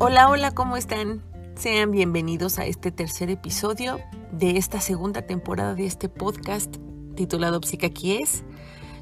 Hola, 0.00 0.28
hola, 0.28 0.52
¿cómo 0.52 0.76
están? 0.76 1.24
Sean 1.56 1.90
bienvenidos 1.90 2.60
a 2.60 2.66
este 2.66 2.92
tercer 2.92 3.30
episodio 3.30 3.98
de 4.30 4.56
esta 4.56 4.80
segunda 4.80 5.22
temporada 5.22 5.74
de 5.74 5.86
este 5.86 6.08
podcast 6.08 6.76
titulado 7.16 7.60
Psicaquies. 7.60 8.44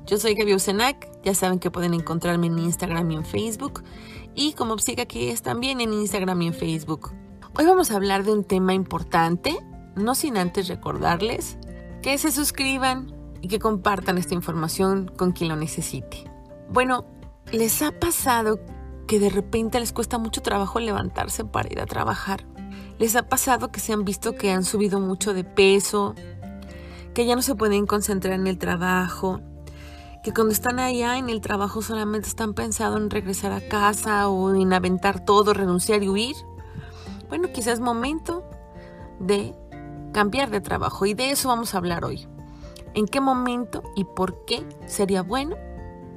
Yo 0.07 0.17
soy 0.17 0.33
Gaby 0.33 0.55
Usenac, 0.55 1.07
ya 1.23 1.35
saben 1.35 1.59
que 1.59 1.71
pueden 1.71 1.93
encontrarme 1.93 2.47
en 2.47 2.59
Instagram 2.59 3.11
y 3.11 3.17
en 3.17 3.27
Facebook 3.27 3.85
y 4.35 4.55
como 4.55 4.79
Psicaquies 4.79 5.43
también 5.43 5.83
en 5.83 5.93
Instagram 5.93 6.41
y 6.41 6.47
en 6.47 6.55
Facebook. 6.55 7.13
Hoy 7.59 7.67
vamos 7.67 7.91
a 7.91 7.97
hablar 7.97 8.25
de 8.25 8.33
un 8.33 8.43
tema 8.43 8.73
importante, 8.73 9.55
no 9.97 10.15
sin 10.15 10.39
antes 10.39 10.67
recordarles 10.67 11.59
que 12.01 12.17
se 12.17 12.33
suscriban 12.33 13.13
y 13.43 13.49
que 13.49 13.59
compartan 13.59 14.17
esta 14.17 14.33
información 14.33 15.13
con 15.15 15.33
quien 15.33 15.51
lo 15.51 15.57
necesite. 15.57 16.25
Bueno, 16.71 17.05
¿les 17.53 17.83
ha 17.83 17.93
pasado 17.93 18.61
que 19.07 19.21
de 19.21 19.31
repente 19.31 19.81
les 19.81 19.93
cuesta 19.93 20.19
mucho 20.19 20.43
trabajo 20.43 20.81
levantarse 20.81 21.45
para 21.45 21.71
ir 21.71 21.81
a 21.81 21.87
trabajar. 21.87 22.45
Les 22.99 23.15
ha 23.17 23.29
pasado 23.29 23.71
que 23.71 23.81
se 23.81 23.93
han 23.93 24.05
visto 24.05 24.35
que 24.35 24.51
han 24.51 24.65
subido 24.65 25.01
mucho 25.01 25.35
de 25.35 25.45
peso, 25.45 26.15
que 27.15 27.27
ya 27.27 27.37
no 27.37 27.43
se 27.43 27.55
pueden 27.55 27.87
concentrar 27.87 28.35
en 28.35 28.47
el 28.47 28.59
trabajo, 28.59 29.41
que 30.23 30.33
cuando 30.35 30.53
están 30.53 30.81
allá 30.81 31.19
en 31.19 31.29
el 31.29 31.41
trabajo 31.41 31.83
solamente 31.83 32.29
están 32.29 32.53
pensando 32.53 32.97
en 32.97 33.11
regresar 33.11 33.53
a 33.53 33.61
casa 33.61 34.29
o 34.29 34.55
en 34.55 34.73
aventar 34.73 35.25
todo, 35.25 35.55
renunciar 35.55 36.03
y 36.03 36.09
huir. 36.09 36.37
Bueno, 37.29 37.49
quizás 37.53 37.75
es 37.75 37.81
momento 37.81 38.45
de 39.21 39.55
cambiar 40.13 40.51
de 40.51 40.61
trabajo 40.61 41.07
y 41.07 41.15
de 41.15 41.31
eso 41.31 41.49
vamos 41.49 41.75
a 41.75 41.79
hablar 41.79 42.05
hoy. 42.05 42.27
¿En 42.95 43.07
qué 43.07 43.21
momento 43.21 43.83
y 43.95 44.05
por 44.05 44.45
qué 44.47 44.67
sería 44.87 45.23
bueno 45.23 45.57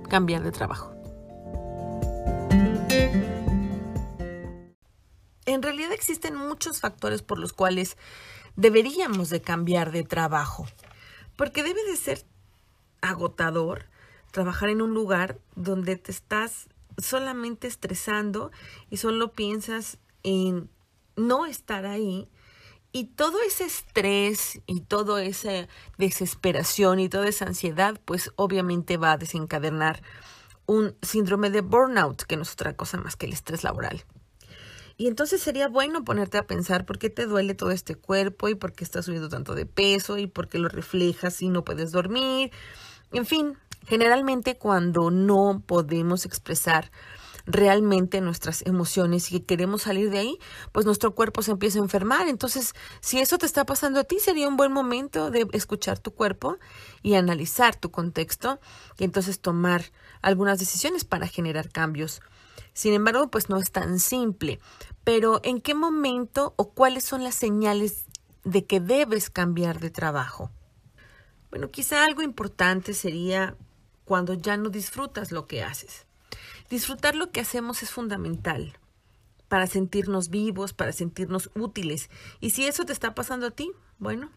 cambiar 0.07 0.43
de 0.43 0.51
trabajo? 0.51 0.98
En 5.49 5.63
realidad 5.63 5.91
existen 5.91 6.35
muchos 6.35 6.79
factores 6.79 7.23
por 7.23 7.39
los 7.39 7.53
cuales 7.53 7.97
deberíamos 8.55 9.31
de 9.31 9.41
cambiar 9.41 9.91
de 9.91 10.03
trabajo, 10.03 10.67
porque 11.35 11.63
debe 11.63 11.83
de 11.85 11.95
ser 11.95 12.23
agotador 13.01 13.85
trabajar 14.31 14.69
en 14.69 14.83
un 14.83 14.93
lugar 14.93 15.39
donde 15.55 15.95
te 15.95 16.11
estás 16.11 16.67
solamente 16.99 17.67
estresando 17.67 18.51
y 18.91 18.97
solo 18.97 19.31
piensas 19.31 19.97
en 20.21 20.69
no 21.15 21.47
estar 21.47 21.87
ahí 21.87 22.29
y 22.91 23.05
todo 23.05 23.41
ese 23.41 23.65
estrés 23.65 24.61
y 24.67 24.81
toda 24.81 25.23
esa 25.23 25.67
desesperación 25.97 26.99
y 26.99 27.09
toda 27.09 27.27
esa 27.27 27.45
ansiedad 27.45 27.99
pues 28.05 28.31
obviamente 28.35 28.97
va 28.97 29.13
a 29.13 29.17
desencadenar 29.17 30.03
un 30.67 30.95
síndrome 31.01 31.49
de 31.49 31.61
burnout, 31.61 32.21
que 32.21 32.35
no 32.35 32.43
es 32.43 32.53
otra 32.53 32.75
cosa 32.75 32.97
más 32.97 33.15
que 33.15 33.25
el 33.25 33.33
estrés 33.33 33.63
laboral. 33.63 34.05
Y 34.99 35.07
entonces 35.07 35.41
sería 35.41 35.69
bueno 35.69 36.03
ponerte 36.03 36.37
a 36.37 36.45
pensar 36.45 36.85
por 36.85 36.99
qué 36.99 37.09
te 37.09 37.25
duele 37.25 37.55
todo 37.55 37.71
este 37.71 37.95
cuerpo 37.95 38.49
y 38.49 38.55
por 38.55 38.73
qué 38.73 38.83
estás 38.83 39.05
subiendo 39.05 39.29
tanto 39.29 39.55
de 39.55 39.65
peso 39.65 40.17
y 40.17 40.27
por 40.27 40.49
qué 40.49 40.57
lo 40.57 40.67
reflejas 40.67 41.41
y 41.41 41.47
no 41.47 41.63
puedes 41.63 41.93
dormir. 41.93 42.51
En 43.13 43.25
fin, 43.25 43.57
generalmente 43.87 44.57
cuando 44.57 45.09
no 45.09 45.63
podemos 45.65 46.25
expresar 46.25 46.91
realmente 47.45 48.19
nuestras 48.19 48.61
emociones 48.65 49.31
y 49.31 49.39
que 49.39 49.45
queremos 49.45 49.83
salir 49.83 50.09
de 50.09 50.19
ahí, 50.19 50.37
pues 50.73 50.85
nuestro 50.85 51.15
cuerpo 51.15 51.43
se 51.43 51.51
empieza 51.51 51.79
a 51.79 51.83
enfermar. 51.83 52.27
Entonces, 52.27 52.73
si 52.99 53.19
eso 53.19 53.37
te 53.37 53.45
está 53.45 53.65
pasando 53.65 54.01
a 54.01 54.03
ti, 54.03 54.19
sería 54.19 54.49
un 54.49 54.57
buen 54.57 54.73
momento 54.73 55.31
de 55.31 55.47
escuchar 55.53 55.99
tu 55.99 56.11
cuerpo 56.11 56.57
y 57.03 57.13
analizar 57.13 57.73
tu 57.77 57.89
contexto 57.89 58.59
y 58.97 59.05
entonces 59.05 59.39
tomar 59.39 59.81
algunas 60.21 60.59
decisiones 60.59 61.05
para 61.05 61.25
generar 61.25 61.69
cambios. 61.69 62.19
Sin 62.73 62.93
embargo, 62.93 63.29
pues 63.29 63.49
no 63.49 63.57
es 63.57 63.71
tan 63.71 63.99
simple. 63.99 64.59
Pero 65.03 65.39
¿en 65.43 65.61
qué 65.61 65.73
momento 65.73 66.53
o 66.57 66.71
cuáles 66.71 67.03
son 67.03 67.23
las 67.23 67.35
señales 67.35 68.05
de 68.43 68.65
que 68.65 68.79
debes 68.79 69.29
cambiar 69.29 69.79
de 69.79 69.89
trabajo? 69.89 70.51
Bueno, 71.49 71.71
quizá 71.71 72.05
algo 72.05 72.21
importante 72.21 72.93
sería 72.93 73.55
cuando 74.05 74.33
ya 74.33 74.57
no 74.57 74.69
disfrutas 74.69 75.31
lo 75.31 75.47
que 75.47 75.63
haces. 75.63 76.05
Disfrutar 76.69 77.15
lo 77.15 77.31
que 77.31 77.41
hacemos 77.41 77.81
es 77.83 77.91
fundamental 77.91 78.77
para 79.47 79.67
sentirnos 79.67 80.29
vivos, 80.29 80.73
para 80.73 80.91
sentirnos 80.91 81.49
útiles. 81.55 82.09
Y 82.39 82.51
si 82.51 82.65
eso 82.65 82.85
te 82.85 82.93
está 82.93 83.15
pasando 83.15 83.47
a 83.47 83.51
ti, 83.51 83.71
bueno, 83.97 84.29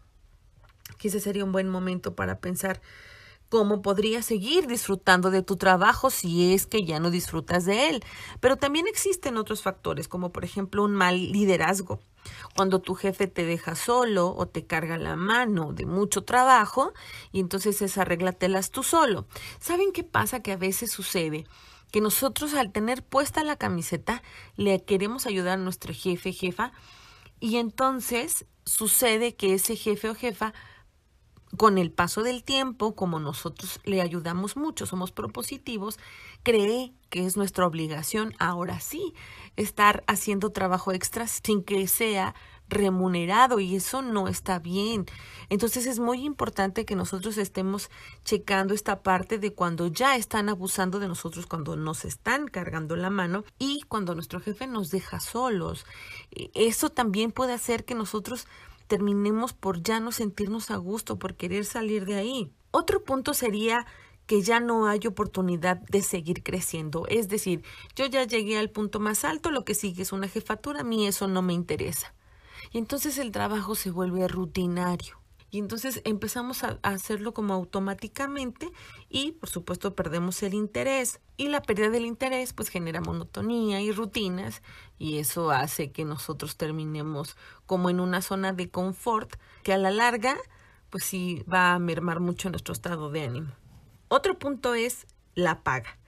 quizá 0.96 1.20
sería 1.20 1.44
un 1.44 1.52
buen 1.52 1.68
momento 1.68 2.16
para 2.16 2.40
pensar 2.40 2.80
cómo 3.52 3.82
podrías 3.82 4.24
seguir 4.24 4.66
disfrutando 4.66 5.30
de 5.30 5.42
tu 5.42 5.58
trabajo 5.58 6.08
si 6.08 6.54
es 6.54 6.66
que 6.66 6.86
ya 6.86 7.00
no 7.00 7.10
disfrutas 7.10 7.66
de 7.66 7.90
él. 7.90 8.02
Pero 8.40 8.56
también 8.56 8.86
existen 8.86 9.36
otros 9.36 9.60
factores, 9.60 10.08
como 10.08 10.32
por 10.32 10.46
ejemplo 10.46 10.82
un 10.82 10.94
mal 10.94 11.30
liderazgo. 11.32 12.00
Cuando 12.56 12.80
tu 12.80 12.94
jefe 12.94 13.26
te 13.26 13.44
deja 13.44 13.74
solo 13.74 14.34
o 14.34 14.48
te 14.48 14.64
carga 14.64 14.96
la 14.96 15.16
mano 15.16 15.74
de 15.74 15.84
mucho 15.84 16.24
trabajo 16.24 16.94
y 17.30 17.40
entonces 17.40 17.82
esas 17.82 17.98
arréglatelas 17.98 18.70
tú 18.70 18.82
solo. 18.82 19.26
¿Saben 19.60 19.92
qué 19.92 20.02
pasa? 20.02 20.40
Que 20.40 20.52
a 20.52 20.56
veces 20.56 20.90
sucede 20.90 21.44
que 21.90 22.00
nosotros 22.00 22.54
al 22.54 22.72
tener 22.72 23.04
puesta 23.04 23.44
la 23.44 23.56
camiseta 23.56 24.22
le 24.56 24.82
queremos 24.82 25.26
ayudar 25.26 25.58
a 25.58 25.62
nuestro 25.62 25.92
jefe, 25.92 26.32
jefa, 26.32 26.72
y 27.38 27.58
entonces 27.58 28.46
sucede 28.64 29.34
que 29.34 29.52
ese 29.52 29.76
jefe 29.76 30.08
o 30.08 30.14
jefa 30.14 30.54
con 31.56 31.78
el 31.78 31.90
paso 31.90 32.22
del 32.22 32.44
tiempo, 32.44 32.94
como 32.94 33.20
nosotros 33.20 33.80
le 33.84 34.00
ayudamos 34.00 34.56
mucho, 34.56 34.86
somos 34.86 35.12
propositivos, 35.12 35.98
cree 36.42 36.92
que 37.10 37.26
es 37.26 37.36
nuestra 37.36 37.66
obligación 37.66 38.34
ahora 38.38 38.80
sí 38.80 39.14
estar 39.56 40.02
haciendo 40.06 40.50
trabajo 40.50 40.92
extra 40.92 41.26
sin 41.26 41.62
que 41.62 41.86
sea 41.86 42.34
remunerado 42.72 43.60
y 43.60 43.76
eso 43.76 44.00
no 44.00 44.28
está 44.28 44.58
bien. 44.58 45.04
Entonces 45.50 45.86
es 45.86 45.98
muy 45.98 46.24
importante 46.24 46.86
que 46.86 46.96
nosotros 46.96 47.36
estemos 47.36 47.90
checando 48.24 48.72
esta 48.72 49.02
parte 49.02 49.38
de 49.38 49.52
cuando 49.52 49.88
ya 49.88 50.16
están 50.16 50.48
abusando 50.48 50.98
de 50.98 51.08
nosotros, 51.08 51.46
cuando 51.46 51.76
nos 51.76 52.06
están 52.06 52.48
cargando 52.48 52.96
la 52.96 53.10
mano 53.10 53.44
y 53.58 53.82
cuando 53.88 54.14
nuestro 54.14 54.40
jefe 54.40 54.66
nos 54.66 54.90
deja 54.90 55.20
solos. 55.20 55.84
E, 56.30 56.50
eso 56.54 56.88
también 56.88 57.30
puede 57.30 57.52
hacer 57.52 57.84
que 57.84 57.94
nosotros 57.94 58.46
terminemos 58.92 59.54
por 59.54 59.82
ya 59.82 60.00
no 60.00 60.12
sentirnos 60.12 60.70
a 60.70 60.76
gusto, 60.76 61.18
por 61.18 61.34
querer 61.34 61.64
salir 61.64 62.04
de 62.04 62.16
ahí. 62.16 62.52
Otro 62.72 63.02
punto 63.04 63.32
sería 63.32 63.86
que 64.26 64.42
ya 64.42 64.60
no 64.60 64.86
hay 64.86 65.06
oportunidad 65.06 65.78
de 65.88 66.02
seguir 66.02 66.42
creciendo. 66.42 67.06
Es 67.08 67.30
decir, 67.30 67.64
yo 67.96 68.04
ya 68.04 68.24
llegué 68.24 68.58
al 68.58 68.68
punto 68.68 69.00
más 69.00 69.24
alto, 69.24 69.50
lo 69.50 69.64
que 69.64 69.74
sigue 69.74 70.02
es 70.02 70.12
una 70.12 70.28
jefatura, 70.28 70.80
a 70.80 70.84
mí 70.84 71.06
eso 71.06 71.26
no 71.26 71.40
me 71.40 71.54
interesa. 71.54 72.12
Y 72.70 72.76
entonces 72.76 73.16
el 73.16 73.32
trabajo 73.32 73.74
se 73.76 73.90
vuelve 73.90 74.28
rutinario. 74.28 75.21
Y 75.52 75.58
entonces 75.58 76.00
empezamos 76.04 76.64
a, 76.64 76.78
hacerlo 76.82 77.34
como 77.34 77.52
automáticamente 77.52 78.72
y 79.10 79.32
por 79.32 79.50
supuesto 79.50 79.94
perdemos 79.94 80.42
el 80.42 80.54
interés. 80.54 81.20
Y 81.36 81.48
la 81.48 81.60
pérdida 81.60 81.90
del 81.90 82.06
interés 82.06 82.54
pues 82.54 82.70
genera 82.70 83.02
monotonía 83.02 83.82
y 83.82 83.92
rutinas 83.92 84.62
y 84.98 85.18
eso 85.18 85.50
hace 85.50 85.92
que 85.92 86.06
nosotros 86.06 86.56
terminemos 86.56 87.36
como 87.66 87.90
en 87.90 88.00
una 88.00 88.22
zona 88.22 88.54
de 88.54 88.70
confort 88.70 89.34
que 89.62 89.74
a 89.74 89.78
la 89.78 89.90
larga 89.90 90.38
pues 90.88 91.04
sí 91.04 91.44
va 91.52 91.74
a 91.74 91.78
mermar 91.78 92.20
mucho 92.20 92.48
nuestro 92.48 92.72
estado 92.72 93.10
de 93.10 93.24
ánimo. 93.24 93.52
Otro 94.08 94.38
punto 94.38 94.72
es 94.72 95.06
la 95.34 95.62
paga. 95.62 95.98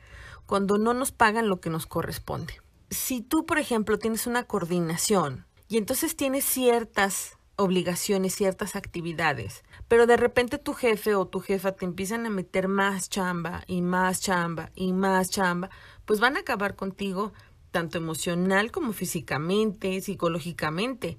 Cuando 0.46 0.78
no 0.78 0.94
nos 0.94 1.12
pagan 1.12 1.50
lo 1.50 1.60
que 1.60 1.68
nos 1.68 1.84
corresponde. 1.84 2.62
Si 2.88 3.20
tú, 3.20 3.44
por 3.44 3.58
ejemplo, 3.58 3.98
tienes 3.98 4.26
una 4.26 4.44
coordinación 4.44 5.44
y 5.68 5.76
entonces 5.76 6.16
tienes 6.16 6.46
ciertas 6.46 7.36
obligaciones, 7.56 8.34
ciertas 8.34 8.76
actividades, 8.76 9.62
pero 9.88 10.06
de 10.06 10.16
repente 10.16 10.58
tu 10.58 10.74
jefe 10.74 11.14
o 11.14 11.26
tu 11.26 11.40
jefa 11.40 11.72
te 11.72 11.84
empiezan 11.84 12.26
a 12.26 12.30
meter 12.30 12.68
más 12.68 13.08
chamba 13.08 13.62
y 13.66 13.82
más 13.82 14.20
chamba 14.20 14.70
y 14.74 14.92
más 14.92 15.30
chamba, 15.30 15.70
pues 16.04 16.20
van 16.20 16.36
a 16.36 16.40
acabar 16.40 16.74
contigo 16.74 17.32
tanto 17.70 17.98
emocional 17.98 18.70
como 18.70 18.92
físicamente, 18.92 20.00
psicológicamente. 20.00 21.18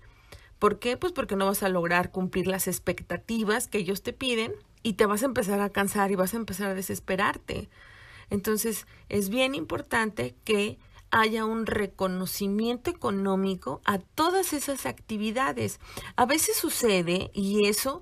¿Por 0.59 0.79
qué? 0.79 0.97
Pues 0.97 1.11
porque 1.11 1.35
no 1.35 1.45
vas 1.45 1.63
a 1.63 1.69
lograr 1.69 2.11
cumplir 2.11 2.47
las 2.47 2.67
expectativas 2.67 3.67
que 3.67 3.77
ellos 3.77 4.03
te 4.03 4.13
piden 4.13 4.53
y 4.83 4.93
te 4.93 5.05
vas 5.05 5.23
a 5.23 5.27
empezar 5.27 5.59
a 5.59 5.69
cansar 5.69 6.11
y 6.11 6.15
vas 6.15 6.33
a 6.33 6.37
empezar 6.37 6.69
a 6.69 6.75
desesperarte. 6.75 7.69
Entonces, 8.29 8.87
es 9.09 9.29
bien 9.29 9.53
importante 9.55 10.35
que 10.43 10.79
haya 11.15 11.45
un 11.45 11.65
reconocimiento 11.65 12.89
económico 12.89 13.81
a 13.85 13.99
todas 13.99 14.51
esas 14.51 14.85
actividades. 14.85 15.79
A 16.17 16.25
veces 16.25 16.57
sucede, 16.57 17.31
y 17.33 17.67
eso 17.67 18.01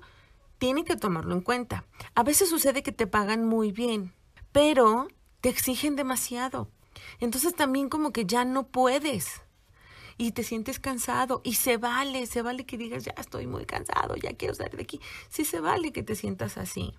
tiene 0.58 0.84
que 0.84 0.96
tomarlo 0.96 1.32
en 1.32 1.40
cuenta, 1.40 1.84
a 2.16 2.24
veces 2.24 2.48
sucede 2.48 2.82
que 2.82 2.90
te 2.90 3.06
pagan 3.06 3.44
muy 3.44 3.70
bien, 3.70 4.12
pero 4.50 5.06
te 5.40 5.48
exigen 5.48 5.94
demasiado. 5.94 6.68
Entonces 7.20 7.54
también 7.54 7.88
como 7.88 8.12
que 8.12 8.26
ya 8.26 8.44
no 8.44 8.66
puedes 8.66 9.42
y 10.18 10.32
te 10.32 10.42
sientes 10.42 10.80
cansado 10.80 11.40
y 11.44 11.54
se 11.54 11.76
vale, 11.76 12.26
se 12.26 12.42
vale 12.42 12.66
que 12.66 12.76
digas, 12.76 13.04
ya 13.04 13.14
estoy 13.16 13.46
muy 13.46 13.64
cansado, 13.64 14.16
ya 14.16 14.32
quiero 14.32 14.54
salir 14.54 14.74
de 14.74 14.82
aquí. 14.82 15.00
Sí 15.28 15.44
se 15.44 15.60
vale 15.60 15.92
que 15.92 16.02
te 16.02 16.16
sientas 16.16 16.58
así. 16.58 16.94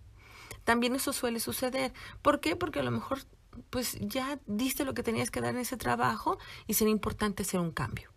También 0.63 0.95
eso 0.95 1.11
suele 1.11 1.41
suceder. 1.41 1.93
¿Por 2.21 2.39
qué? 2.39 2.55
Porque 2.55 2.79
a 2.79 2.83
lo 2.83 2.91
mejor 2.91 3.19
pues 3.69 3.97
ya 3.99 4.39
diste 4.45 4.85
lo 4.85 4.93
que 4.93 5.03
tenías 5.03 5.31
que 5.31 5.41
dar 5.41 5.53
en 5.53 5.61
ese 5.61 5.77
trabajo 5.77 6.37
y 6.67 6.75
sería 6.75 6.91
importante 6.91 7.43
hacer 7.43 7.59
un 7.59 7.71
cambio. 7.71 8.09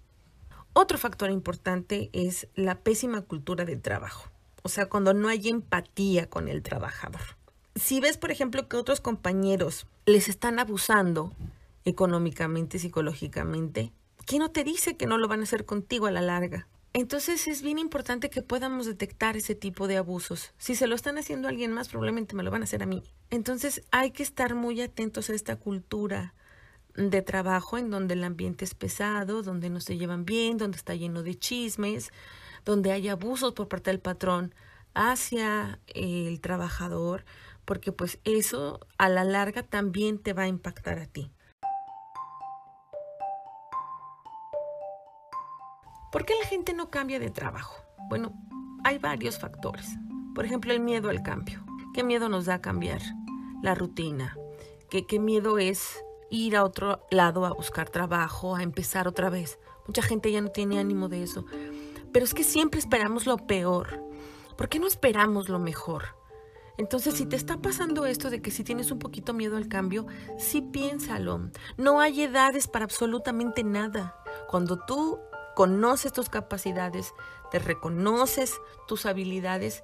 Otro 0.73 0.99
factor 0.99 1.31
importante 1.31 2.11
es 2.13 2.49
la 2.55 2.81
pésima 2.81 3.23
cultura 3.23 3.65
del 3.65 3.83
trabajo, 3.83 4.31
o 4.63 4.69
sea, 4.69 4.89
cuando 4.89 5.15
no 5.15 5.29
hay 5.29 5.49
empatía 5.49 6.29
con 6.29 6.49
el 6.49 6.63
trabajador. 6.63 7.21
Si 7.75 8.01
ves, 8.01 8.17
por 8.17 8.31
ejemplo, 8.31 8.69
que 8.69 8.77
otros 8.77 9.01
compañeros 9.01 9.87
les 10.07 10.29
están 10.29 10.59
abusando 10.59 11.33
económicamente, 11.85 12.79
psicológicamente, 12.79 13.93
¿quién 14.25 14.41
no 14.41 14.51
te 14.51 14.65
dice 14.65 14.97
que 14.97 15.07
no 15.07 15.19
lo 15.19 15.29
van 15.29 15.41
a 15.41 15.45
hacer 15.45 15.65
contigo 15.65 16.07
a 16.07 16.11
la 16.11 16.23
larga? 16.23 16.67
Entonces 16.93 17.47
es 17.49 17.63
bien 17.63 17.79
importante 17.79 18.31
que 18.31 18.43
podamos 18.43 18.87
detectar 18.87 19.37
ese 19.37 19.55
tipo 19.55 19.87
de 19.87 19.99
abusos. 19.99 20.53
Si 20.59 20.75
se 20.75 20.87
lo 20.87 20.95
están 20.95 21.19
haciendo 21.19 21.47
a 21.47 21.51
alguien 21.51 21.73
más, 21.73 21.89
probablemente 21.89 22.35
me 22.35 22.43
lo 22.43 22.51
van 22.51 22.63
a 22.63 22.65
hacer 22.65 22.83
a 22.83 22.87
mí. 22.87 23.03
Entonces 23.31 23.83
hay 23.91 24.11
que 24.11 24.23
estar 24.23 24.55
muy 24.55 24.81
atentos 24.81 25.29
a 25.29 25.35
esta 25.35 25.57
cultura 25.57 26.35
de 26.95 27.23
trabajo 27.23 27.79
en 27.79 27.91
donde 27.91 28.15
el 28.15 28.25
ambiente 28.25 28.65
es 28.65 28.75
pesado, 28.75 29.43
donde 29.43 29.71
no 29.71 29.81
se 29.81 29.97
llevan 29.97 30.25
bien, 30.25 30.57
donde 30.57 30.77
está 30.77 30.95
lleno 30.95 31.23
de 31.23 31.39
chismes, 31.39 32.11
donde 32.65 32.91
hay 32.91 33.09
abusos 33.09 33.53
por 33.53 33.69
parte 33.69 33.91
del 33.91 34.01
patrón 34.01 34.55
hacia 34.95 35.79
el 35.87 36.41
trabajador, 36.41 37.25
porque 37.65 37.93
pues 37.93 38.19
eso 38.25 38.81
a 38.97 39.09
la 39.09 39.25
larga 39.25 39.63
también 39.63 40.19
te 40.19 40.33
va 40.33 40.45
a 40.45 40.49
impactar 40.49 40.99
a 40.99 41.07
ti. 41.07 41.31
¿Por 46.11 46.25
qué 46.25 46.35
la 46.41 46.47
gente 46.47 46.73
no 46.73 46.91
cambia 46.91 47.19
de 47.19 47.31
trabajo? 47.31 47.77
Bueno, 48.09 48.33
hay 48.85 48.99
varios 48.99 49.39
factores. 49.39 49.87
Por 50.35 50.45
ejemplo, 50.45 50.73
el 50.73 50.81
miedo 50.81 51.11
al 51.11 51.23
cambio. 51.23 51.65
¿Qué 51.93 52.03
miedo 52.03 52.29
nos 52.29 52.47
da 52.47 52.61
cambiar 52.61 53.03
la 53.63 53.75
rutina? 53.75 54.37
¿Qué, 54.89 55.07
qué 55.07 55.19
miedo 55.19 55.59
es 55.59 56.03
ir 56.31 56.57
a 56.57 56.65
otro 56.65 57.05
lado 57.11 57.45
a 57.45 57.53
buscar 57.53 57.91
trabajo, 57.91 58.57
a 58.57 58.63
empezar 58.63 59.07
otra 59.07 59.29
vez? 59.29 59.59
Mucha 59.87 60.03
gente 60.03 60.33
ya 60.33 60.41
no 60.41 60.49
tiene 60.49 60.79
ánimo 60.79 61.09
de 61.09 61.23
eso. 61.23 61.45
Pero 62.13 62.25
es 62.25 62.33
que 62.33 62.45
siempre 62.45 62.81
esperamos 62.81 63.27
lo 63.27 63.37
peor. 63.37 64.03
¿Por 64.57 64.69
qué 64.69 64.79
no 64.79 64.87
esperamos 64.87 65.49
lo 65.49 65.59
mejor? 65.59 66.17
Entonces, 66.79 67.15
si 67.15 67.27
te 67.27 67.37
está 67.37 67.61
pasando 67.61 68.07
esto 68.07 68.31
de 68.31 68.41
que 68.41 68.51
si 68.53 68.65
tienes 68.65 68.93
un 68.93 69.01
poquito 69.01 69.35
miedo 69.35 69.57
al 69.57 69.69
cambio, 69.69 70.07
sí 70.39 70.63
piénsalo. 70.63 71.51
No 71.77 72.01
hay 72.01 72.23
edades 72.23 72.69
para 72.69 72.85
absolutamente 72.85 73.65
nada. 73.65 74.15
Cuando 74.49 74.79
tú 74.87 75.19
conoces 75.59 76.13
tus 76.13 76.29
capacidades, 76.29 77.15
te 77.51 77.59
reconoces 77.59 78.61
tus 78.87 79.07
habilidades, 79.07 79.83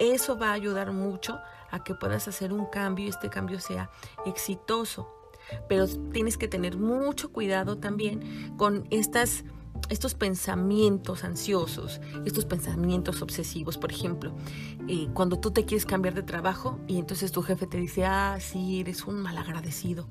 eso 0.00 0.36
va 0.36 0.50
a 0.50 0.54
ayudar 0.54 0.90
mucho 0.90 1.38
a 1.70 1.84
que 1.84 1.94
puedas 1.94 2.26
hacer 2.26 2.52
un 2.52 2.66
cambio 2.66 3.06
y 3.06 3.10
este 3.10 3.30
cambio 3.30 3.60
sea 3.60 3.92
exitoso. 4.26 5.08
Pero 5.68 5.86
tienes 5.86 6.36
que 6.36 6.48
tener 6.48 6.76
mucho 6.76 7.30
cuidado 7.30 7.78
también 7.78 8.56
con 8.56 8.88
estas 8.90 9.44
estos 9.88 10.14
pensamientos 10.14 11.22
ansiosos, 11.22 12.00
estos 12.24 12.44
pensamientos 12.44 13.22
obsesivos, 13.22 13.78
por 13.78 13.92
ejemplo, 13.92 14.34
eh, 14.88 15.08
cuando 15.14 15.38
tú 15.38 15.52
te 15.52 15.64
quieres 15.64 15.86
cambiar 15.86 16.14
de 16.14 16.24
trabajo 16.24 16.80
y 16.88 16.98
entonces 16.98 17.30
tu 17.30 17.42
jefe 17.42 17.68
te 17.68 17.76
dice, 17.76 18.04
ah, 18.04 18.38
sí, 18.40 18.80
eres 18.80 19.04
un 19.04 19.20
malagradecido, 19.20 20.08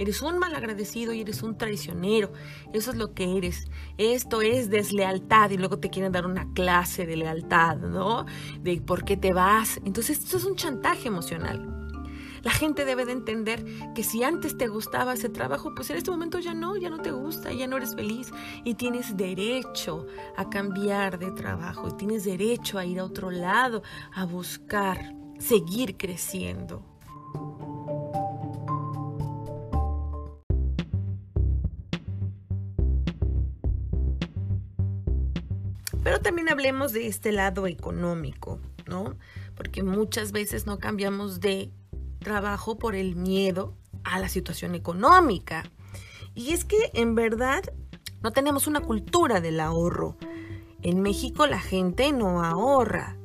Eres 0.00 0.22
un 0.22 0.38
malagradecido 0.38 1.12
y 1.12 1.20
eres 1.20 1.42
un 1.42 1.58
traicionero. 1.58 2.32
Eso 2.72 2.90
es 2.90 2.96
lo 2.96 3.12
que 3.12 3.36
eres. 3.36 3.66
Esto 3.98 4.40
es 4.40 4.70
deslealtad 4.70 5.50
y 5.50 5.58
luego 5.58 5.78
te 5.78 5.90
quieren 5.90 6.10
dar 6.10 6.24
una 6.24 6.50
clase 6.54 7.04
de 7.04 7.16
lealtad, 7.16 7.76
¿no? 7.76 8.24
De 8.62 8.80
por 8.80 9.04
qué 9.04 9.18
te 9.18 9.34
vas. 9.34 9.78
Entonces 9.84 10.20
esto 10.20 10.38
es 10.38 10.46
un 10.46 10.56
chantaje 10.56 11.08
emocional. 11.08 11.98
La 12.42 12.50
gente 12.50 12.86
debe 12.86 13.04
de 13.04 13.12
entender 13.12 13.62
que 13.94 14.02
si 14.02 14.24
antes 14.24 14.56
te 14.56 14.68
gustaba 14.68 15.12
ese 15.12 15.28
trabajo, 15.28 15.74
pues 15.74 15.90
en 15.90 15.98
este 15.98 16.10
momento 16.10 16.38
ya 16.38 16.54
no, 16.54 16.78
ya 16.78 16.88
no 16.88 17.00
te 17.00 17.10
gusta, 17.10 17.52
ya 17.52 17.66
no 17.66 17.76
eres 17.76 17.94
feliz 17.94 18.32
y 18.64 18.76
tienes 18.76 19.18
derecho 19.18 20.06
a 20.34 20.48
cambiar 20.48 21.18
de 21.18 21.30
trabajo 21.32 21.88
y 21.88 21.96
tienes 21.98 22.24
derecho 22.24 22.78
a 22.78 22.86
ir 22.86 23.00
a 23.00 23.04
otro 23.04 23.30
lado, 23.30 23.82
a 24.14 24.24
buscar, 24.24 25.14
seguir 25.38 25.98
creciendo. 25.98 26.89
Pero 36.02 36.20
también 36.20 36.48
hablemos 36.48 36.92
de 36.92 37.06
este 37.06 37.32
lado 37.32 37.66
económico, 37.66 38.58
¿no? 38.86 39.16
Porque 39.54 39.82
muchas 39.82 40.32
veces 40.32 40.66
no 40.66 40.78
cambiamos 40.78 41.40
de 41.40 41.70
trabajo 42.20 42.78
por 42.78 42.94
el 42.94 43.16
miedo 43.16 43.76
a 44.04 44.18
la 44.18 44.28
situación 44.28 44.74
económica. 44.74 45.64
Y 46.34 46.52
es 46.52 46.64
que 46.64 46.90
en 46.94 47.14
verdad 47.14 47.62
no 48.22 48.32
tenemos 48.32 48.66
una 48.66 48.80
cultura 48.80 49.40
del 49.40 49.60
ahorro. 49.60 50.16
En 50.82 51.02
México 51.02 51.46
la 51.46 51.60
gente 51.60 52.12
no 52.12 52.42
ahorra. 52.42 53.16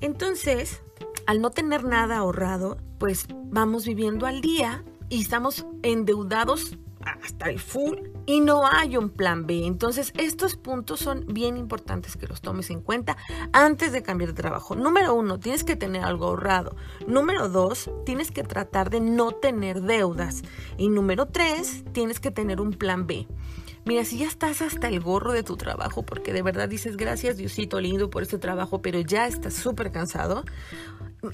Entonces, 0.00 0.82
al 1.26 1.40
no 1.40 1.50
tener 1.50 1.84
nada 1.84 2.18
ahorrado, 2.18 2.76
pues 2.98 3.26
vamos 3.46 3.86
viviendo 3.86 4.26
al 4.26 4.40
día 4.40 4.84
y 5.08 5.20
estamos 5.20 5.66
endeudados 5.82 6.76
hasta 7.04 7.50
el 7.50 7.58
full 7.58 7.98
y 8.26 8.40
no 8.40 8.66
hay 8.66 8.96
un 8.96 9.10
plan 9.10 9.46
B. 9.46 9.66
Entonces, 9.66 10.12
estos 10.16 10.56
puntos 10.56 11.00
son 11.00 11.26
bien 11.26 11.56
importantes 11.56 12.16
que 12.16 12.26
los 12.26 12.40
tomes 12.40 12.70
en 12.70 12.80
cuenta 12.80 13.16
antes 13.52 13.92
de 13.92 14.02
cambiar 14.02 14.30
de 14.30 14.42
trabajo. 14.42 14.74
Número 14.74 15.14
uno, 15.14 15.38
tienes 15.38 15.64
que 15.64 15.76
tener 15.76 16.04
algo 16.04 16.26
ahorrado. 16.26 16.76
Número 17.06 17.48
dos, 17.48 17.90
tienes 18.04 18.30
que 18.30 18.42
tratar 18.42 18.90
de 18.90 19.00
no 19.00 19.32
tener 19.32 19.82
deudas. 19.82 20.42
Y 20.76 20.88
número 20.88 21.26
tres, 21.26 21.84
tienes 21.92 22.20
que 22.20 22.30
tener 22.30 22.60
un 22.60 22.72
plan 22.72 23.06
B. 23.06 23.26
Mira, 23.84 24.04
si 24.04 24.18
ya 24.18 24.28
estás 24.28 24.62
hasta 24.62 24.86
el 24.88 25.00
gorro 25.00 25.32
de 25.32 25.42
tu 25.42 25.56
trabajo, 25.56 26.04
porque 26.04 26.32
de 26.32 26.42
verdad 26.42 26.68
dices 26.68 26.96
gracias 26.96 27.36
Diosito 27.36 27.80
lindo 27.80 28.10
por 28.10 28.22
este 28.22 28.38
trabajo, 28.38 28.80
pero 28.80 29.00
ya 29.00 29.26
estás 29.26 29.54
súper 29.54 29.90
cansado, 29.90 30.44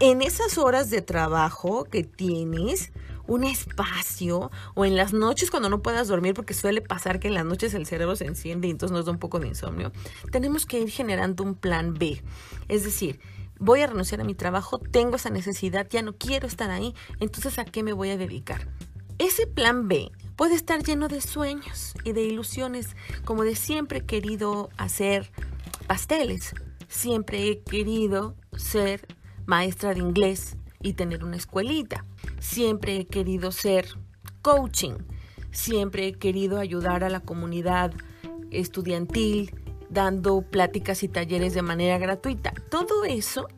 en 0.00 0.22
esas 0.22 0.56
horas 0.56 0.88
de 0.88 1.02
trabajo 1.02 1.84
que 1.84 2.04
tienes, 2.04 2.90
un 3.28 3.44
espacio 3.44 4.50
o 4.74 4.84
en 4.84 4.96
las 4.96 5.12
noches 5.12 5.50
cuando 5.50 5.68
no 5.68 5.82
puedas 5.82 6.08
dormir, 6.08 6.34
porque 6.34 6.54
suele 6.54 6.80
pasar 6.80 7.20
que 7.20 7.28
en 7.28 7.34
las 7.34 7.44
noches 7.44 7.74
el 7.74 7.86
cerebro 7.86 8.16
se 8.16 8.24
enciende 8.24 8.66
y 8.66 8.70
entonces 8.70 8.96
nos 8.96 9.04
da 9.04 9.12
un 9.12 9.18
poco 9.18 9.38
de 9.38 9.46
insomnio, 9.46 9.92
tenemos 10.32 10.66
que 10.66 10.80
ir 10.80 10.90
generando 10.90 11.44
un 11.44 11.54
plan 11.54 11.94
B. 11.94 12.20
Es 12.68 12.82
decir, 12.82 13.20
voy 13.60 13.82
a 13.82 13.86
renunciar 13.86 14.22
a 14.22 14.24
mi 14.24 14.34
trabajo, 14.34 14.78
tengo 14.78 15.16
esa 15.16 15.30
necesidad, 15.30 15.86
ya 15.88 16.02
no 16.02 16.16
quiero 16.16 16.46
estar 16.46 16.70
ahí, 16.70 16.94
entonces 17.20 17.58
¿a 17.58 17.64
qué 17.64 17.82
me 17.82 17.92
voy 17.92 18.10
a 18.10 18.16
dedicar? 18.16 18.66
Ese 19.18 19.46
plan 19.46 19.88
B 19.88 20.10
puede 20.36 20.54
estar 20.54 20.82
lleno 20.82 21.08
de 21.08 21.20
sueños 21.20 21.94
y 22.04 22.12
de 22.12 22.22
ilusiones, 22.22 22.96
como 23.24 23.44
de 23.44 23.56
siempre 23.56 23.98
he 23.98 24.06
querido 24.06 24.70
hacer 24.78 25.30
pasteles, 25.86 26.54
siempre 26.88 27.48
he 27.48 27.60
querido 27.60 28.36
ser 28.56 29.06
maestra 29.44 29.92
de 29.92 30.00
inglés 30.00 30.56
y 30.82 30.94
tener 30.94 31.24
una 31.24 31.36
escuelita. 31.36 32.04
Siempre 32.40 32.96
he 32.96 33.06
querido 33.06 33.52
ser 33.52 33.86
coaching, 34.42 34.94
siempre 35.50 36.06
he 36.06 36.12
querido 36.12 36.58
ayudar 36.58 37.04
a 37.04 37.10
la 37.10 37.20
comunidad 37.20 37.92
estudiantil, 38.50 39.54
dando 39.90 40.42
pláticas 40.42 41.02
y 41.02 41.08
talleres 41.08 41.54
de 41.54 41.62
manera 41.62 41.98
gratuita. 41.98 42.52
Todo 42.70 43.04
eso, 43.04 43.48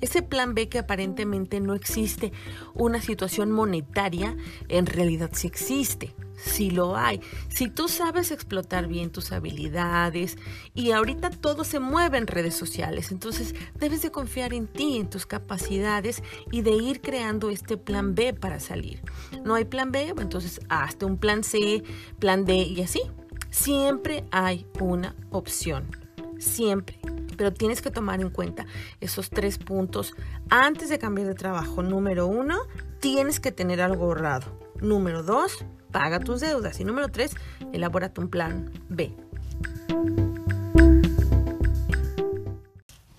ese 0.00 0.22
plan 0.22 0.54
B 0.54 0.68
que 0.68 0.78
aparentemente 0.78 1.60
no 1.60 1.74
existe, 1.74 2.32
una 2.74 3.00
situación 3.00 3.50
monetaria, 3.50 4.36
en 4.68 4.86
realidad 4.86 5.30
sí 5.32 5.46
existe 5.46 6.14
si 6.44 6.70
lo 6.70 6.96
hay. 6.96 7.20
Si 7.48 7.68
tú 7.68 7.88
sabes 7.88 8.30
explotar 8.30 8.88
bien 8.88 9.10
tus 9.10 9.32
habilidades 9.32 10.36
y 10.74 10.90
ahorita 10.90 11.30
todo 11.30 11.64
se 11.64 11.80
mueve 11.80 12.18
en 12.18 12.26
redes 12.26 12.54
sociales, 12.54 13.12
entonces 13.12 13.54
debes 13.78 14.02
de 14.02 14.10
confiar 14.10 14.52
en 14.52 14.66
ti, 14.66 14.98
en 14.98 15.08
tus 15.08 15.26
capacidades 15.26 16.22
y 16.50 16.62
de 16.62 16.72
ir 16.72 17.00
creando 17.00 17.50
este 17.50 17.76
plan 17.76 18.14
B 18.14 18.34
para 18.34 18.60
salir. 18.60 19.02
No 19.44 19.54
hay 19.54 19.64
plan 19.64 19.92
B, 19.92 20.14
entonces 20.18 20.60
hazte 20.68 21.04
un 21.04 21.18
plan 21.18 21.44
C, 21.44 21.82
plan 22.18 22.44
D 22.44 22.54
y 22.56 22.82
así. 22.82 23.02
Siempre 23.50 24.24
hay 24.30 24.66
una 24.80 25.14
opción, 25.30 25.90
siempre. 26.38 26.98
Pero 27.36 27.52
tienes 27.52 27.82
que 27.82 27.90
tomar 27.90 28.20
en 28.20 28.30
cuenta 28.30 28.66
esos 29.00 29.30
tres 29.30 29.58
puntos 29.58 30.14
antes 30.48 30.88
de 30.88 30.98
cambiar 30.98 31.28
de 31.28 31.34
trabajo. 31.34 31.82
Número 31.82 32.26
uno, 32.26 32.58
tienes 33.00 33.40
que 33.40 33.52
tener 33.52 33.80
algo 33.80 34.04
ahorrado. 34.04 34.58
Número 34.80 35.22
dos, 35.22 35.64
paga 35.92 36.18
tus 36.18 36.40
deudas. 36.40 36.80
Y 36.80 36.84
número 36.84 37.08
tres, 37.08 37.36
elabórate 37.72 38.20
un 38.20 38.28
plan 38.28 38.72
B. 38.88 39.14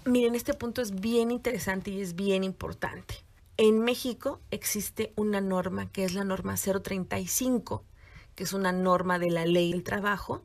Miren, 0.05 0.35
este 0.35 0.53
punto 0.53 0.81
es 0.81 0.99
bien 0.99 1.31
interesante 1.31 1.91
y 1.91 2.01
es 2.01 2.15
bien 2.15 2.43
importante. 2.43 3.15
En 3.55 3.79
México 3.79 4.41
existe 4.51 5.13
una 5.15 5.39
norma 5.39 5.91
que 5.91 6.03
es 6.03 6.13
la 6.13 6.23
norma 6.23 6.55
035, 6.55 7.85
que 8.35 8.43
es 8.43 8.53
una 8.53 8.71
norma 8.71 9.19
de 9.19 9.29
la 9.29 9.45
ley 9.45 9.71
del 9.71 9.83
trabajo 9.83 10.43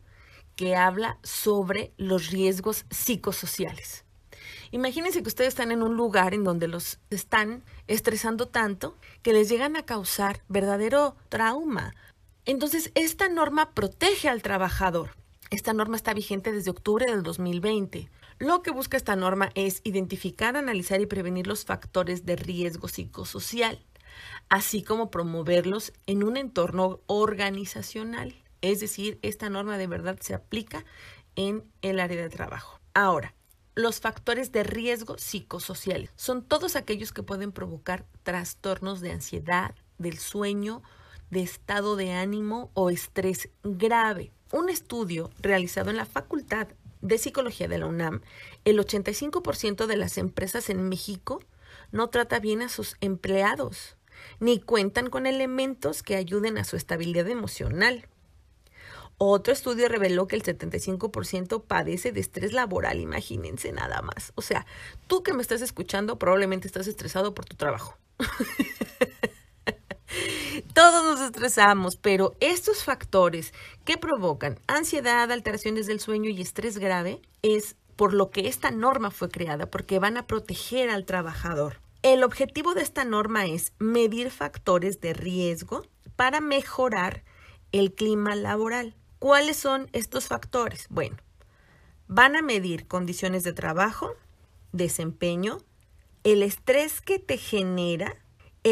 que 0.57 0.77
habla 0.77 1.19
sobre 1.23 1.93
los 1.97 2.31
riesgos 2.31 2.85
psicosociales. 2.91 4.05
Imagínense 4.71 5.23
que 5.23 5.29
ustedes 5.29 5.49
están 5.49 5.73
en 5.73 5.83
un 5.83 5.97
lugar 5.97 6.35
en 6.35 6.45
donde 6.45 6.69
los 6.69 6.99
están 7.11 7.63
estresando 7.87 8.49
tanto 8.49 8.97
que 9.23 9.33
les 9.33 9.49
llegan 9.49 9.77
a 9.77 9.85
causar 9.85 10.43
verdadero 10.49 11.17
trauma. 11.29 11.95
Entonces, 12.49 12.91
esta 12.95 13.29
norma 13.29 13.75
protege 13.75 14.27
al 14.27 14.41
trabajador. 14.41 15.11
Esta 15.51 15.75
norma 15.75 15.97
está 15.97 16.15
vigente 16.15 16.51
desde 16.51 16.71
octubre 16.71 17.05
del 17.05 17.23
2020. 17.23 18.09
Lo 18.39 18.63
que 18.63 18.71
busca 18.71 18.97
esta 18.97 19.17
norma 19.17 19.51
es 19.55 19.83
identificar, 19.85 20.57
analizar 20.57 20.99
y 21.03 21.05
prevenir 21.05 21.47
los 21.47 21.67
factores 21.67 22.25
de 22.25 22.37
riesgo 22.37 22.89
psicosocial, 22.89 23.85
así 24.49 24.83
como 24.83 25.11
promoverlos 25.11 25.93
en 26.07 26.25
un 26.25 26.39
entorno 26.39 27.03
organizacional. 27.05 28.35
Es 28.63 28.81
decir, 28.81 29.19
esta 29.21 29.51
norma 29.51 29.77
de 29.77 29.87
verdad 29.87 30.19
se 30.19 30.33
aplica 30.33 30.87
en 31.37 31.71
el 31.83 32.01
área 32.01 32.23
de 32.23 32.31
trabajo. 32.31 32.81
Ahora, 32.95 33.35
los 33.75 34.01
factores 34.01 34.53
de 34.53 34.63
riesgo 34.63 35.19
psicosociales 35.19 36.13
son 36.17 36.43
todos 36.43 36.77
aquellos 36.77 37.13
que 37.13 37.23
pueden 37.23 37.53
provocar 37.53 38.07
trastornos 38.23 39.03
de 39.03 39.13
ansiedad, 39.13 39.75
del 39.99 40.17
sueño, 40.17 40.83
de 41.31 41.43
estado 41.43 41.97
de 41.97 42.13
ánimo 42.13 42.71
o 42.75 42.91
estrés 42.91 43.49
grave. 43.63 44.33
Un 44.53 44.69
estudio 44.69 45.31
realizado 45.41 45.91
en 45.91 45.97
la 45.97 46.07
Facultad 46.07 46.69
de 47.01 47.19
Psicología 47.19 47.69
de 47.69 47.79
la 47.79 47.87
UNAM, 47.87 48.23
el 48.65 48.79
85% 48.79 49.87
de 49.87 49.97
las 49.97 50.19
empresas 50.19 50.71
en 50.71 50.89
México 50.89 51.41
no 51.93 52.09
trata 52.09 52.41
bien 52.41 52.63
a 52.63 52.69
sus 52.69 52.97
empleados, 53.01 53.97
ni 54.41 54.61
cuentan 54.61 55.11
con 55.11 55.27
elementos 55.27 56.03
que 56.03 56.17
ayuden 56.17 56.59
a 56.59 56.65
su 56.65 56.77
estabilidad 56.77 57.29
emocional. 57.29 58.09
Otro 59.21 59.53
estudio 59.53 59.89
reveló 59.89 60.29
que 60.29 60.37
el 60.37 60.45
75% 60.45 61.65
padece 61.65 62.13
de 62.13 62.21
estrés 62.21 62.53
laboral, 62.53 63.01
imagínense 63.01 63.73
nada 63.73 64.01
más. 64.01 64.33
O 64.37 64.43
sea, 64.43 64.65
tú 65.09 65.25
que 65.25 65.33
me 65.33 65.43
estás 65.43 65.61
escuchando 65.61 66.19
probablemente 66.19 66.69
estás 66.69 66.87
estresado 66.87 67.35
por 67.35 67.45
tu 67.45 67.57
trabajo. 67.57 67.99
Todos 70.79 71.05
nos 71.05 71.21
estresamos, 71.21 71.97
pero 71.97 72.37
estos 72.39 72.85
factores 72.85 73.53
que 73.85 73.99
provocan 73.99 74.61
ansiedad, 74.69 75.33
alteraciones 75.33 75.89
del 75.89 75.99
sueño 75.99 76.31
y 76.31 76.41
estrés 76.41 76.79
grave 76.79 77.21
es 77.43 77.75
por 77.97 78.15
lo 78.15 78.31
que 78.31 78.47
esta 78.47 78.71
norma 78.71 79.11
fue 79.11 79.29
creada, 79.29 79.67
porque 79.67 79.99
van 79.99 80.17
a 80.17 80.29
proteger 80.29 80.89
al 80.89 81.05
trabajador. 81.05 81.81
El 82.03 82.23
objetivo 82.23 82.75
de 82.75 82.83
esta 82.83 83.05
norma 83.05 83.47
es 83.47 83.73
medir 83.81 84.31
factores 84.31 85.01
de 85.01 85.15
riesgo 85.15 85.85
para 86.15 86.41
mejorar 86.41 87.25
el 87.73 87.93
clima 87.93 88.37
laboral. 88.37 88.95
¿Cuáles 89.19 89.57
son 89.57 89.89
estos 89.93 90.29
factores? 90.29 90.87
Bueno, 90.91 91.17
van 92.07 92.37
a 92.37 92.43
medir 92.43 92.87
condiciones 92.87 93.43
de 93.43 93.53
trabajo, 93.53 94.15
desempeño, 94.71 95.59
el 96.23 96.45
estrés 96.45 97.01
que 97.01 97.19
te 97.19 97.37
genera, 97.37 98.15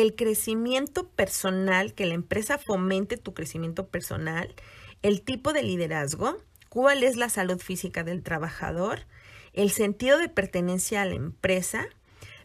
el 0.02 0.14
crecimiento 0.14 1.08
personal, 1.08 1.94
que 1.94 2.06
la 2.06 2.14
empresa 2.14 2.58
fomente 2.58 3.16
tu 3.16 3.34
crecimiento 3.34 3.88
personal, 3.88 4.54
el 5.02 5.22
tipo 5.22 5.52
de 5.52 5.62
liderazgo, 5.62 6.38
cuál 6.68 7.02
es 7.02 7.16
la 7.16 7.28
salud 7.28 7.58
física 7.58 8.02
del 8.04 8.22
trabajador, 8.22 9.06
el 9.52 9.70
sentido 9.70 10.18
de 10.18 10.28
pertenencia 10.28 11.02
a 11.02 11.06
la 11.06 11.14
empresa, 11.14 11.86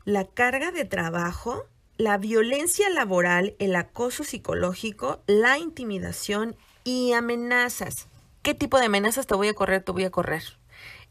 la 0.05 0.25
carga 0.25 0.71
de 0.71 0.85
trabajo, 0.85 1.65
la 1.97 2.17
violencia 2.17 2.89
laboral, 2.89 3.55
el 3.59 3.75
acoso 3.75 4.23
psicológico, 4.23 5.21
la 5.27 5.57
intimidación 5.57 6.55
y 6.83 7.13
amenazas. 7.13 8.07
¿Qué 8.41 8.53
tipo 8.55 8.79
de 8.79 8.85
amenazas 8.85 9.27
te 9.27 9.35
voy 9.35 9.49
a 9.49 9.53
correr? 9.53 9.83
Te 9.83 9.91
voy 9.91 10.05
a 10.05 10.09
correr. 10.09 10.60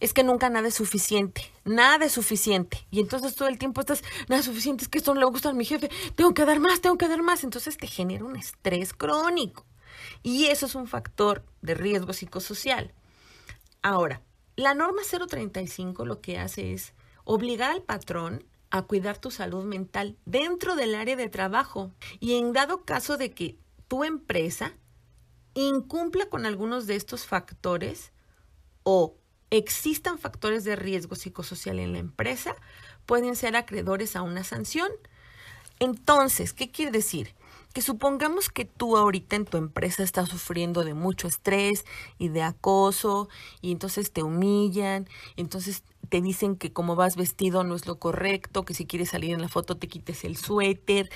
Es 0.00 0.14
que 0.14 0.25
nunca 0.25 0.49
nada 0.49 0.69
es 0.69 0.75
suficiente, 0.75 1.42
nada 1.64 2.07
es 2.07 2.12
suficiente. 2.12 2.87
Y 2.90 3.00
entonces 3.00 3.35
todo 3.35 3.49
el 3.49 3.59
tiempo 3.59 3.80
estás, 3.80 4.02
nada 4.28 4.40
es 4.40 4.47
suficiente, 4.47 4.85
es 4.85 4.88
que 4.88 4.99
esto 4.99 5.14
no 5.14 5.21
le 5.21 5.26
gusta 5.26 5.50
a 5.50 5.52
mi 5.52 5.64
jefe, 5.64 5.90
tengo 6.16 6.33
que 6.35 6.45
dar 6.45 6.59
más, 6.59 6.80
tengo 6.80 6.97
que 6.97 7.07
dar 7.07 7.23
más. 7.23 7.45
Entonces 7.45 7.76
te 7.76 7.87
genera 7.87 8.25
un 8.25 8.37
estrés 8.37 8.95
crónico. 8.95 9.66
Y 10.23 10.47
eso 10.47 10.66
es 10.66 10.75
un 10.75 10.87
factor 10.87 11.45
de 11.61 11.75
riesgo 11.75 12.12
psicosocial. 12.12 12.95
Ahora, 13.83 14.23
la 14.57 14.75
norma 14.75 15.02
035 15.02 16.04
lo 16.04 16.21
que 16.21 16.38
hace 16.38 16.73
es 16.73 16.95
obligar 17.25 17.71
al 17.71 17.83
patrón 17.83 18.45
a 18.71 18.83
cuidar 18.83 19.19
tu 19.19 19.30
salud 19.30 19.64
mental 19.64 20.16
dentro 20.25 20.76
del 20.76 20.95
área 20.95 21.16
de 21.16 21.28
trabajo. 21.28 21.92
Y 22.21 22.35
en 22.35 22.52
dado 22.52 22.85
caso 22.85 23.16
de 23.16 23.33
que 23.33 23.59
tu 23.88 24.04
empresa 24.04 24.75
incumpla 25.54 26.26
con 26.26 26.47
algunos 26.47 26.87
de 26.87 26.97
estos 26.97 27.26
factores 27.26 28.12
o 28.83 29.16
existan 29.50 30.19
factores 30.19 30.64
de 30.64 30.76
riesgo 30.76 31.16
psicosocial 31.16 31.78
en 31.78 31.92
la 31.92 31.99
empresa, 31.99 32.54
pueden 33.07 33.37
ser 33.37 33.57
acreedores 33.57 34.16
a 34.16 34.23
una 34.23 34.45
sanción. 34.45 34.90
Entonces, 35.78 36.52
¿qué 36.52 36.71
quiere 36.71 36.92
decir? 36.92 37.35
Que 37.73 37.83
supongamos 37.83 38.50
que 38.50 38.64
tú 38.64 38.97
ahorita 38.97 39.37
en 39.37 39.45
tu 39.45 39.57
empresa 39.57 40.02
estás 40.02 40.28
sufriendo 40.28 40.85
de 40.85 40.95
mucho 40.95 41.28
estrés 41.28 41.85
y 42.19 42.28
de 42.28 42.42
acoso 42.42 43.28
y 43.61 43.73
entonces 43.73 44.12
te 44.12 44.23
humillan, 44.23 45.09
entonces 45.37 45.85
te 46.09 46.21
dicen 46.21 46.57
que 46.57 46.73
como 46.73 46.97
vas 46.97 47.16
vestido 47.16 47.62
no 47.62 47.76
es 47.76 47.87
lo 47.87 47.99
correcto, 47.99 48.64
que 48.64 48.75
si 48.75 48.87
quieres 48.87 49.11
salir 49.11 49.33
en 49.33 49.40
la 49.40 49.49
foto 49.49 49.76
te 49.76 49.88
quites 49.88 50.25
el 50.25 50.37
suéter. 50.37 51.11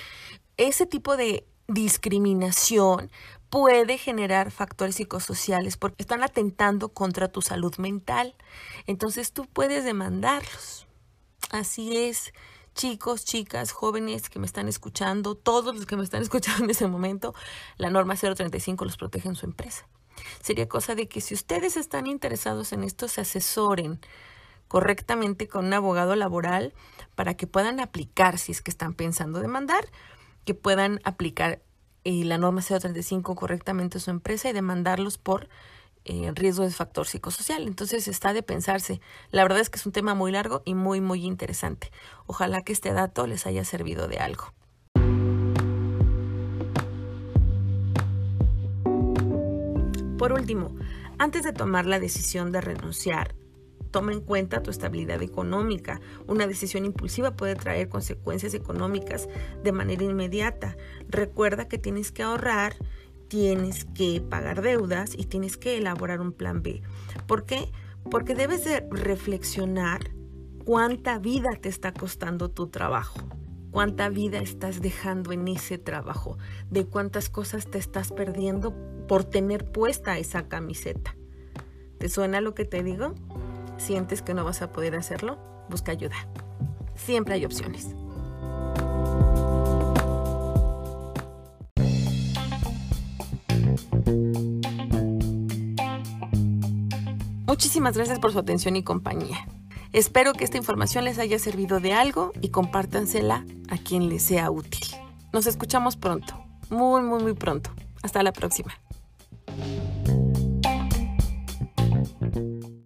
Ese 0.57 0.85
tipo 0.85 1.17
de 1.17 1.45
discriminación 1.67 3.11
puede 3.49 3.97
generar 3.97 4.51
factores 4.51 4.95
psicosociales 4.95 5.77
porque 5.77 6.03
están 6.03 6.23
atentando 6.23 6.89
contra 6.89 7.31
tu 7.31 7.41
salud 7.41 7.75
mental. 7.77 8.35
Entonces 8.85 9.31
tú 9.31 9.45
puedes 9.45 9.83
demandarlos. 9.85 10.87
Así 11.51 11.95
es, 11.95 12.33
chicos, 12.73 13.23
chicas, 13.23 13.71
jóvenes 13.71 14.29
que 14.29 14.39
me 14.39 14.45
están 14.45 14.67
escuchando, 14.67 15.35
todos 15.35 15.75
los 15.75 15.85
que 15.85 15.95
me 15.95 16.03
están 16.03 16.21
escuchando 16.23 16.65
en 16.65 16.69
ese 16.69 16.87
momento, 16.87 17.33
la 17.77 17.89
norma 17.89 18.15
035 18.15 18.85
los 18.85 18.97
protege 18.97 19.29
en 19.29 19.35
su 19.35 19.45
empresa. 19.45 19.87
Sería 20.41 20.67
cosa 20.67 20.95
de 20.95 21.07
que 21.07 21.21
si 21.21 21.33
ustedes 21.33 21.77
están 21.77 22.07
interesados 22.07 22.73
en 22.73 22.83
esto, 22.83 23.07
se 23.07 23.21
asesoren 23.21 23.99
correctamente 24.67 25.47
con 25.47 25.65
un 25.65 25.73
abogado 25.73 26.15
laboral 26.15 26.73
para 27.15 27.35
que 27.35 27.47
puedan 27.47 27.79
aplicar 27.79 28.37
si 28.37 28.51
es 28.51 28.61
que 28.61 28.71
están 28.71 28.93
pensando 28.93 29.39
demandar 29.39 29.87
que 30.45 30.53
puedan 30.53 31.01
aplicar 31.03 31.61
eh, 32.03 32.23
la 32.23 32.37
norma 32.37 32.61
035 32.61 33.35
correctamente 33.35 33.97
a 33.97 34.01
su 34.01 34.11
empresa 34.11 34.49
y 34.49 34.53
demandarlos 34.53 35.17
por 35.17 35.49
eh, 36.05 36.31
riesgo 36.35 36.63
de 36.63 36.69
factor 36.69 37.07
psicosocial. 37.07 37.67
Entonces 37.67 38.07
está 38.07 38.31
de 38.31 38.43
pensarse. 38.43 39.01
La 39.31 39.41
verdad 39.41 39.59
es 39.59 39.69
que 39.69 39.77
es 39.77 39.85
un 39.85 39.91
tema 39.91 40.13
muy 40.13 40.31
largo 40.31 40.61
y 40.63 40.75
muy, 40.75 41.01
muy 41.01 41.25
interesante. 41.25 41.91
Ojalá 42.27 42.61
que 42.61 42.73
este 42.73 42.93
dato 42.93 43.25
les 43.25 43.47
haya 43.47 43.65
servido 43.65 44.07
de 44.07 44.19
algo. 44.19 44.53
Por 50.19 50.31
último, 50.31 50.75
antes 51.17 51.43
de 51.43 51.53
tomar 51.53 51.85
la 51.85 51.99
decisión 51.99 52.51
de 52.51 52.61
renunciar 52.61 53.35
Toma 53.95 54.11
en 54.11 54.19
cuenta 54.19 54.61
tu 54.61 54.71
estabilidad 54.71 55.21
económica. 55.21 56.01
Una 56.27 56.47
decisión 56.47 56.83
impulsiva 56.83 57.37
puede 57.37 57.55
traer 57.55 57.87
consecuencias 57.87 58.53
económicas 58.53 59.29
de 59.63 59.71
manera 59.71 60.03
inmediata. 60.03 60.75
Recuerda 61.07 61.69
que 61.69 61.77
tienes 61.77 62.11
que 62.11 62.21
ahorrar, 62.21 62.75
tienes 63.29 63.85
que 63.85 64.19
pagar 64.19 64.61
deudas 64.61 65.15
y 65.17 65.27
tienes 65.27 65.55
que 65.55 65.77
elaborar 65.77 66.19
un 66.19 66.33
plan 66.33 66.61
B. 66.61 66.81
¿Por 67.25 67.45
qué? 67.45 67.71
Porque 68.11 68.35
debes 68.35 68.65
de 68.65 68.85
reflexionar 68.91 70.11
cuánta 70.65 71.17
vida 71.17 71.51
te 71.61 71.69
está 71.69 71.93
costando 71.93 72.51
tu 72.51 72.67
trabajo 72.67 73.21
cuánta 73.71 74.09
vida 74.09 74.39
estás 74.39 74.81
dejando 74.81 75.31
en 75.31 75.47
ese 75.47 75.77
trabajo, 75.77 76.37
de 76.69 76.85
cuántas 76.85 77.29
cosas 77.29 77.69
te 77.69 77.77
estás 77.77 78.11
perdiendo 78.11 78.73
por 79.07 79.23
tener 79.23 79.69
puesta 79.71 80.17
esa 80.17 80.49
camiseta. 80.49 81.15
¿Te 81.97 82.07
suena 82.07 82.39
lo 82.39 82.55
que 82.55 82.63
te 82.63 82.83
digo? 82.83 83.15
Sientes 83.77 84.21
que 84.21 84.33
no 84.33 84.43
vas 84.43 84.61
a 84.61 84.71
poder 84.71 84.95
hacerlo, 84.95 85.37
busca 85.69 85.91
ayuda. 85.91 86.15
Siempre 86.95 87.35
hay 87.35 87.45
opciones. 87.45 87.95
Muchísimas 97.45 97.95
gracias 97.95 98.19
por 98.19 98.33
su 98.33 98.39
atención 98.39 98.75
y 98.75 98.83
compañía. 98.83 99.47
Espero 99.93 100.33
que 100.33 100.43
esta 100.43 100.57
información 100.57 101.05
les 101.05 101.19
haya 101.19 101.39
servido 101.39 101.79
de 101.79 101.93
algo 101.93 102.33
y 102.41 102.49
compártansela 102.49 103.45
a 103.69 103.77
quien 103.77 104.09
les 104.09 104.23
sea 104.23 104.51
útil. 104.51 104.85
Nos 105.31 105.47
escuchamos 105.47 105.95
pronto, 105.95 106.33
muy, 106.69 107.01
muy, 107.01 107.23
muy 107.23 107.33
pronto. 107.33 107.69
Hasta 108.03 108.21
la 108.21 108.33
próxima. 108.33 108.73